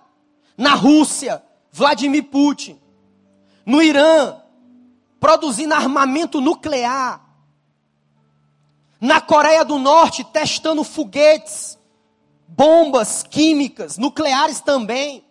[0.55, 1.43] Na Rússia,
[1.73, 2.79] Vladimir Putin.
[3.65, 4.37] No Irã,
[5.19, 7.25] produzindo armamento nuclear.
[9.01, 11.79] Na Coreia do Norte, testando foguetes,
[12.47, 15.25] bombas químicas, nucleares também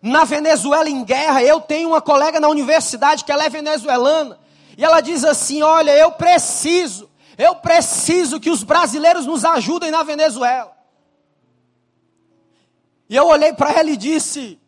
[0.00, 1.42] na Venezuela em guerra.
[1.42, 4.38] Eu tenho uma colega na universidade que ela é venezuelana.
[4.74, 10.02] E ela diz assim: Olha, eu preciso, eu preciso que os brasileiros nos ajudem na
[10.02, 10.72] Venezuela.
[13.08, 14.58] E eu olhei para ela e disse: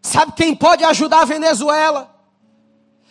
[0.00, 2.14] Sabe quem pode ajudar a Venezuela?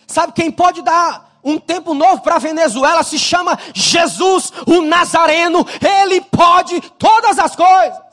[0.06, 3.02] Sabe quem pode dar um tempo novo para a Venezuela?
[3.02, 5.66] Se chama Jesus, o Nazareno.
[5.80, 8.07] Ele pode todas as coisas.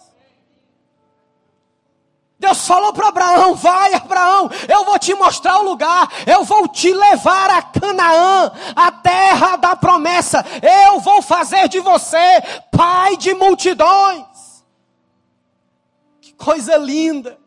[2.46, 6.93] Deus falou para Abraão: vai, Abraão, eu vou te mostrar o lugar, eu vou te
[6.93, 12.41] levar a Canaã, a terra da promessa, eu vou fazer de você
[12.72, 14.64] pai de multidões.
[16.22, 17.39] Que coisa linda!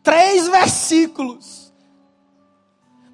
[0.00, 1.72] Três versículos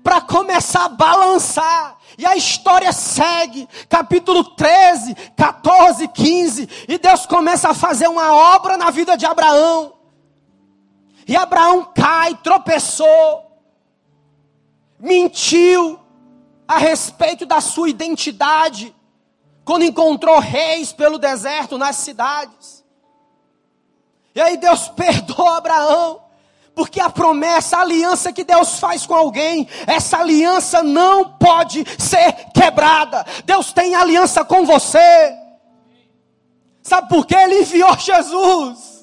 [0.05, 1.97] para começar a balançar.
[2.19, 8.77] E a história segue, capítulo 13, 14, 15, e Deus começa a fazer uma obra
[8.77, 9.97] na vida de Abraão.
[11.27, 13.51] E Abraão cai, tropeçou,
[14.99, 15.99] mentiu
[16.69, 18.95] a respeito da sua identidade,
[19.65, 22.85] quando encontrou reis pelo deserto, nas cidades.
[24.35, 26.23] E aí Deus perdoou Abraão,
[26.77, 32.33] porque a promessa, a aliança que Deus faz com alguém, essa aliança não pode ser
[32.55, 33.27] quebrada.
[33.45, 35.37] Deus tem aliança com você.
[36.83, 37.35] Sabe por quê?
[37.35, 38.96] Ele enviou Jesus.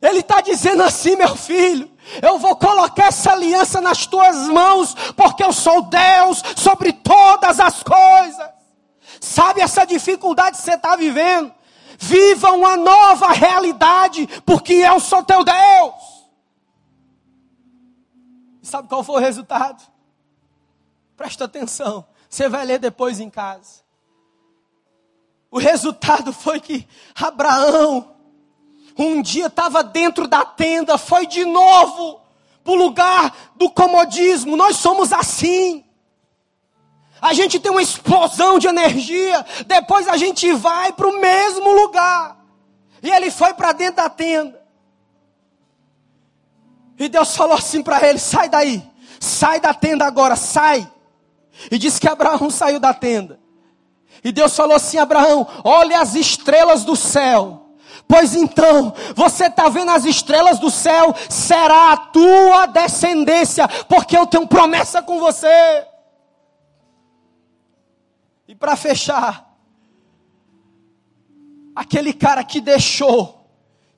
[0.00, 1.90] Ele está dizendo assim, meu filho:
[2.22, 7.82] eu vou colocar essa aliança nas tuas mãos, porque eu sou Deus sobre todas as
[7.82, 8.48] coisas.
[9.20, 11.52] Sabe essa dificuldade que você está vivendo?
[11.98, 15.94] Viva uma nova realidade, porque eu sou teu Deus.
[18.62, 19.82] Sabe qual foi o resultado?
[21.16, 22.06] Presta atenção.
[22.28, 23.82] Você vai ler depois em casa.
[25.50, 28.14] O resultado foi que Abraão,
[28.98, 32.20] um dia estava dentro da tenda, foi de novo
[32.64, 34.56] para o lugar do comodismo.
[34.56, 35.84] Nós somos assim.
[37.20, 42.36] A gente tem uma explosão de energia, depois a gente vai para o mesmo lugar.
[43.02, 44.60] E ele foi para dentro da tenda.
[46.98, 48.82] E Deus falou assim para ele: sai daí,
[49.20, 50.90] sai da tenda agora, sai.
[51.70, 53.38] E disse que Abraão saiu da tenda.
[54.22, 57.67] E Deus falou assim: Abraão, olha as estrelas do céu.
[58.08, 64.26] Pois então, você está vendo as estrelas do céu, será a tua descendência, porque eu
[64.26, 65.86] tenho promessa com você.
[68.48, 69.54] E para fechar,
[71.76, 73.46] aquele cara que deixou,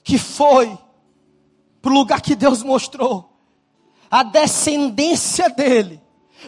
[0.02, 0.76] que foi
[1.80, 3.32] para o lugar que Deus mostrou,
[4.10, 6.02] a descendência dele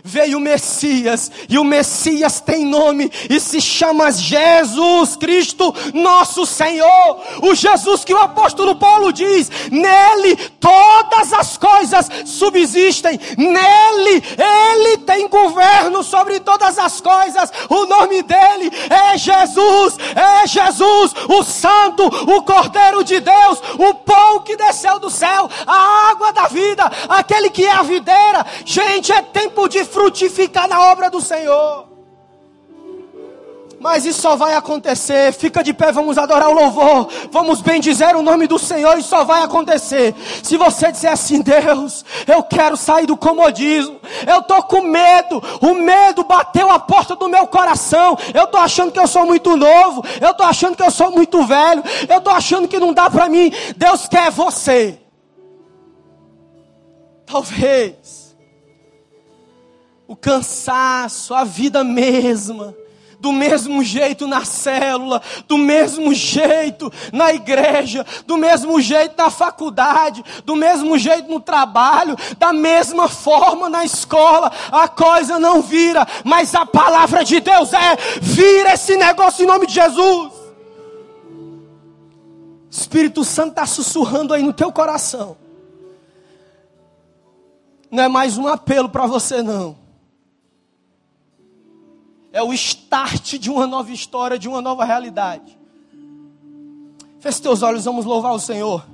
[0.05, 7.21] veio o Messias, e o Messias tem nome e se chama Jesus Cristo, nosso Senhor.
[7.43, 15.29] O Jesus que o apóstolo Paulo diz: nele todas as coisas subsistem, nele ele tem
[15.29, 17.53] governo sobre todas as coisas.
[17.69, 24.41] O nome dele é Jesus, é Jesus, o Santo, o Cordeiro de Deus, o pão
[24.41, 28.47] que desceu do céu, a água da vida, aquele que é a videira.
[28.65, 31.93] Gente, é tempo de frutificar na obra do Senhor.
[33.83, 35.33] Mas isso só vai acontecer.
[35.33, 37.09] Fica de pé, vamos adorar o louvor.
[37.33, 38.97] Vamos bendizer o nome do Senhor.
[38.97, 40.15] Isso só vai acontecer.
[40.41, 44.01] Se você disser assim, Deus, eu quero sair do comodismo.
[44.25, 45.43] Eu estou com medo.
[45.61, 48.17] O medo bateu a porta do meu coração.
[48.33, 50.05] Eu estou achando que eu sou muito novo.
[50.21, 51.83] Eu estou achando que eu sou muito velho.
[52.09, 53.53] Eu estou achando que não dá para mim.
[53.77, 55.01] Deus quer você.
[57.27, 58.22] Talvez
[60.13, 62.77] o cansaço, a vida mesma,
[63.19, 70.23] do mesmo jeito na célula, do mesmo jeito na igreja, do mesmo jeito na faculdade,
[70.45, 76.55] do mesmo jeito no trabalho, da mesma forma na escola, a coisa não vira, mas
[76.55, 80.31] a palavra de Deus é: vira esse negócio em nome de Jesus.
[82.71, 85.39] Espírito Santo está sussurrando aí no teu coração.
[87.91, 89.81] Não é mais um apelo para você, não
[92.33, 95.59] é o start de uma nova história, de uma nova realidade.
[97.21, 98.85] Feche teus olhos, vamos louvar o Senhor.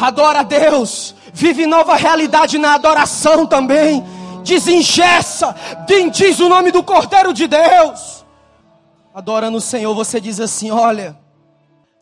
[0.00, 4.02] Adora a Deus, vive nova realidade na adoração também.
[4.42, 5.54] Desengessa,
[5.86, 8.24] bendiz o nome do Cordeiro de Deus.
[9.14, 11.18] Adorando o Senhor, você diz assim: Olha,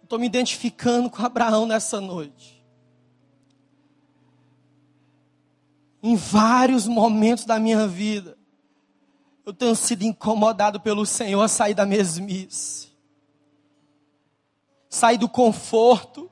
[0.02, 2.53] estou me identificando com Abraão nessa noite.
[6.06, 8.36] Em vários momentos da minha vida,
[9.46, 12.92] eu tenho sido incomodado pelo Senhor a sair da mesmice,
[14.86, 16.30] sair do conforto.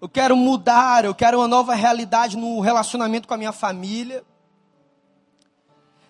[0.00, 4.24] Eu quero mudar, eu quero uma nova realidade no relacionamento com a minha família.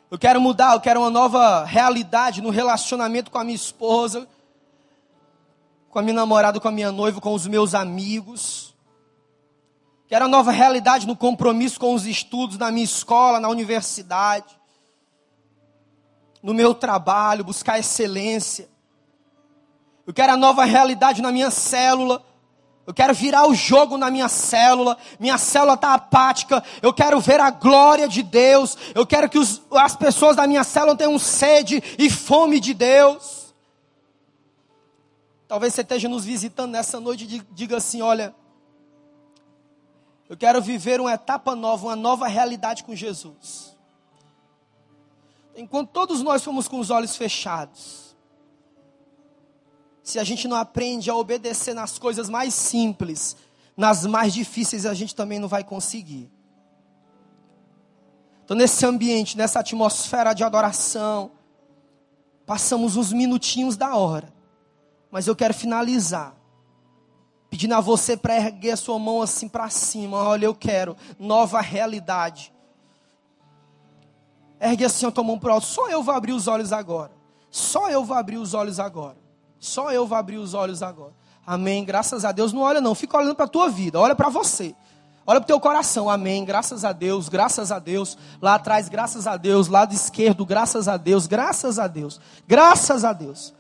[0.09, 4.29] Eu quero mudar, eu quero uma nova realidade no relacionamento com a minha esposa,
[5.91, 8.68] com a minha namorada, com a minha noiva, com os meus amigos.
[10.09, 14.59] Quero uma nova realidade no compromisso com os estudos na minha escola, na universidade,
[16.43, 18.71] no meu trabalho, buscar excelência.
[20.07, 22.25] Eu quero a nova realidade na minha célula.
[22.87, 24.97] Eu quero virar o jogo na minha célula.
[25.21, 26.65] Minha célula está apática.
[26.81, 28.79] Eu quero ver a glória de Deus.
[28.95, 33.55] Eu quero que os, as pessoas da minha célula tenham sede e fome de Deus.
[35.47, 38.35] Talvez você esteja nos visitando nessa noite e diga assim: olha,
[40.29, 43.77] eu quero viver uma etapa nova, uma nova realidade com Jesus.
[45.57, 48.17] Enquanto todos nós fomos com os olhos fechados,
[50.03, 53.37] se a gente não aprende a obedecer nas coisas mais simples,
[53.77, 56.31] nas mais difíceis a gente também não vai conseguir.
[58.45, 61.33] Então, nesse ambiente, nessa atmosfera de adoração,
[62.47, 64.33] passamos uns minutinhos da hora,
[65.11, 66.38] mas eu quero finalizar
[67.51, 70.19] Pedindo a você para erguer a sua mão assim para cima.
[70.19, 72.53] Olha, eu quero nova realidade.
[74.61, 75.67] Ergue assim a tua mão para alto.
[75.67, 77.13] Só eu vou abrir os olhos agora.
[77.51, 79.17] Só eu vou abrir os olhos agora.
[79.59, 81.15] Só eu vou abrir os olhos agora.
[81.47, 81.85] Amém.
[81.85, 82.53] Graças a Deus.
[82.53, 82.95] Não olha não.
[82.95, 83.99] Fica olhando para a tua vida.
[83.99, 84.75] Olha para você.
[85.29, 86.43] Olha para o teu coração, amém.
[86.43, 88.17] Graças a Deus, graças a Deus.
[88.41, 89.69] Lá atrás, graças a Deus.
[89.69, 92.19] Lado esquerdo, graças a Deus, graças a Deus.
[92.47, 93.53] Graças a Deus.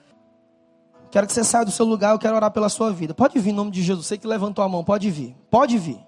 [1.11, 3.15] Quero que você saia do seu lugar, eu quero orar pela sua vida.
[3.15, 4.07] Pode vir em nome de Jesus.
[4.07, 5.35] Você que levantou a mão, pode vir.
[5.51, 5.99] Pode vir.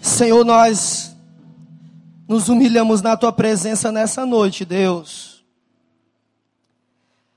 [0.00, 1.14] Senhor, nós
[2.26, 5.44] nos humilhamos na tua presença nessa noite, Deus.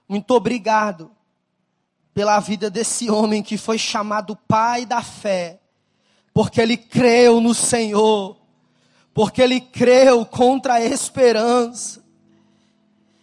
[0.08, 1.12] Muito obrigado
[2.14, 5.60] pela vida desse homem que foi chamado pai da fé,
[6.34, 8.38] porque ele creu no Senhor,
[9.14, 12.04] porque ele creu contra a esperança.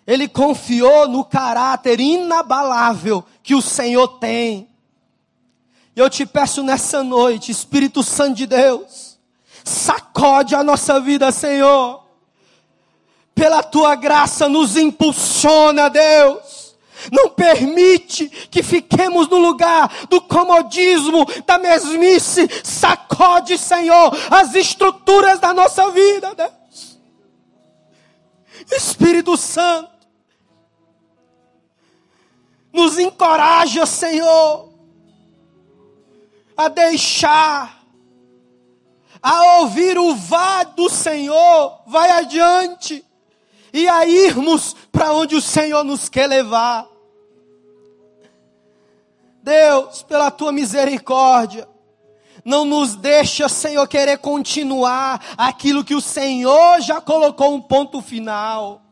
[0.06, 4.68] Ele confiou no caráter inabalável que o Senhor tem.
[5.96, 9.18] E eu te peço nessa noite, Espírito Santo de Deus,
[9.62, 12.04] sacode a nossa vida, Senhor.
[13.34, 16.64] Pela tua graça nos impulsiona, Deus
[17.12, 22.48] não permite que fiquemos no lugar do comodismo, da mesmice.
[22.62, 26.98] Sacode, Senhor, as estruturas da nossa vida, Deus.
[28.70, 29.90] Espírito Santo,
[32.74, 34.68] nos encoraja, Senhor,
[36.56, 37.84] a deixar,
[39.22, 43.04] a ouvir o vá do Senhor, vai adiante,
[43.72, 46.88] e a irmos para onde o Senhor nos quer levar.
[49.40, 51.68] Deus, pela tua misericórdia,
[52.44, 58.82] não nos deixa, Senhor, querer continuar aquilo que o Senhor já colocou um ponto final.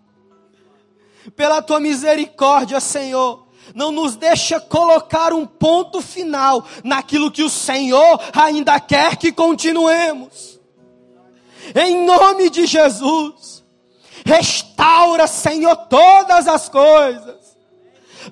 [1.34, 3.41] Pela tua misericórdia, Senhor,
[3.74, 10.60] não nos deixa colocar um ponto final naquilo que o Senhor ainda quer que continuemos.
[11.74, 13.64] Em nome de Jesus,
[14.24, 17.42] restaura, Senhor, todas as coisas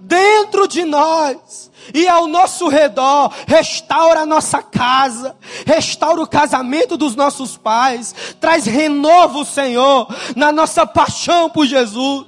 [0.00, 5.36] dentro de nós e ao nosso redor, restaura a nossa casa,
[5.66, 12.26] restaura o casamento dos nossos pais, traz renovo, Senhor, na nossa paixão por Jesus.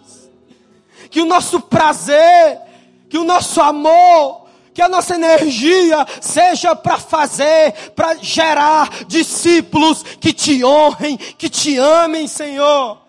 [1.11, 2.59] Que o nosso prazer,
[3.13, 10.33] que o nosso amor, que a nossa energia seja para fazer, para gerar discípulos que
[10.33, 13.03] te honrem, que te amem, Senhor.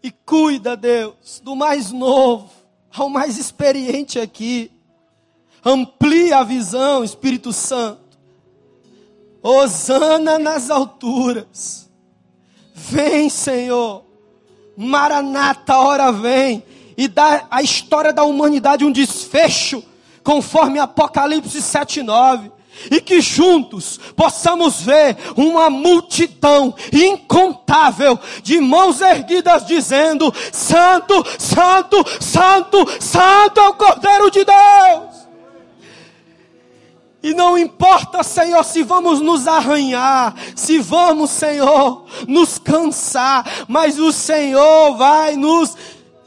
[0.00, 2.48] E cuida, Deus, do mais novo
[2.94, 4.70] ao mais experiente aqui.
[5.64, 8.16] Amplia a visão, Espírito Santo.
[9.42, 11.90] Osana nas alturas.
[12.72, 14.04] Vem, Senhor.
[14.76, 16.62] Maranata, hora vem.
[16.96, 19.82] E dá a história da humanidade um desfecho,
[20.22, 22.50] conforme Apocalipse 7,9
[22.90, 32.86] e que juntos possamos ver uma multidão incontável de mãos erguidas dizendo: Santo, Santo, Santo,
[33.00, 35.22] Santo é o Cordeiro de Deus.
[37.22, 44.10] E não importa, Senhor, se vamos nos arranhar, se vamos, Senhor, nos cansar, mas o
[44.10, 45.76] Senhor vai nos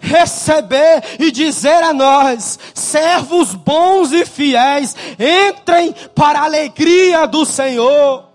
[0.06, 8.30] receber e dizer a nós: servos bons e fiéis, entrem para a alegria do Senhor.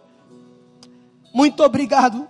[1.33, 2.29] Muito obrigado.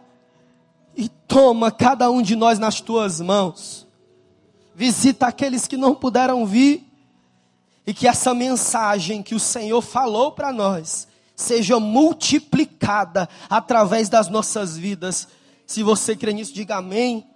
[0.97, 3.87] E toma cada um de nós nas tuas mãos.
[4.75, 6.87] Visita aqueles que não puderam vir.
[7.87, 14.77] E que essa mensagem que o Senhor falou para nós seja multiplicada através das nossas
[14.77, 15.27] vidas.
[15.67, 17.30] Se você crê nisso, diga amém